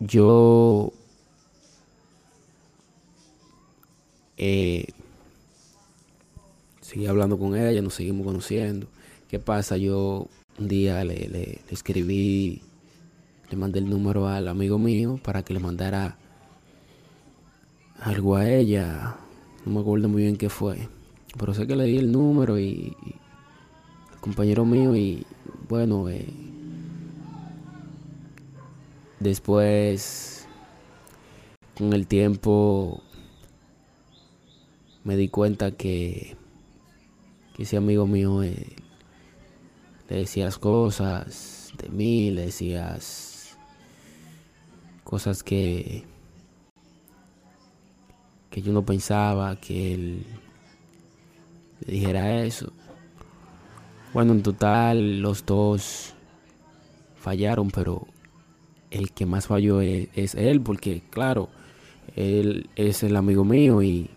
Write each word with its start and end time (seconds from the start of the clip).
yo 0.00 0.92
eh, 4.36 4.86
seguí 6.80 7.06
hablando 7.06 7.38
con 7.38 7.56
ella, 7.56 7.82
nos 7.82 7.94
seguimos 7.94 8.26
conociendo. 8.26 8.86
¿Qué 9.28 9.38
pasa? 9.38 9.76
Yo 9.76 10.28
un 10.58 10.68
día 10.68 11.04
le, 11.04 11.28
le, 11.28 11.60
escribí, 11.70 12.62
le 13.50 13.56
mandé 13.56 13.78
el 13.78 13.90
número 13.90 14.28
al 14.28 14.48
amigo 14.48 14.78
mío 14.78 15.18
para 15.22 15.42
que 15.42 15.54
le 15.54 15.60
mandara 15.60 16.16
algo 18.00 18.36
a 18.36 18.48
ella. 18.48 19.16
No 19.64 19.72
me 19.72 19.80
acuerdo 19.80 20.08
muy 20.08 20.22
bien 20.22 20.36
qué 20.36 20.48
fue. 20.48 20.88
Pero 21.38 21.54
sé 21.54 21.66
que 21.66 21.76
le 21.76 21.84
di 21.84 21.98
el 21.98 22.12
número 22.12 22.58
y, 22.58 22.94
el 24.12 24.20
compañero 24.20 24.64
mío 24.64 24.94
y 24.96 25.26
bueno, 25.68 26.08
eh, 26.08 26.26
después 29.20 30.46
con 31.76 31.92
el 31.92 32.06
tiempo 32.06 33.02
me 35.04 35.16
di 35.16 35.28
cuenta 35.28 35.70
que, 35.70 36.36
que 37.54 37.62
ese 37.62 37.76
amigo 37.76 38.06
mío 38.06 38.42
eh, 38.42 38.76
le 40.08 40.16
decías 40.16 40.58
cosas 40.58 41.72
de 41.78 41.88
mí, 41.88 42.30
le 42.30 42.46
decías 42.46 43.56
cosas 45.04 45.42
que, 45.42 46.04
que 48.50 48.62
yo 48.62 48.72
no 48.72 48.84
pensaba 48.84 49.56
que 49.56 49.94
él 49.94 50.26
le 51.86 51.92
dijera 51.92 52.42
eso. 52.42 52.72
Bueno, 54.12 54.32
en 54.32 54.42
total 54.42 55.20
los 55.20 55.44
dos 55.44 56.14
fallaron, 57.16 57.70
pero 57.70 58.06
el 58.90 59.12
que 59.12 59.26
más 59.26 59.46
falló 59.46 59.80
es, 59.80 60.08
es, 60.14 60.34
él, 60.34 60.60
porque 60.60 61.02
claro, 61.10 61.48
él 62.14 62.68
es 62.76 63.02
el 63.02 63.16
amigo 63.16 63.44
mío 63.44 63.82
y 63.82 64.10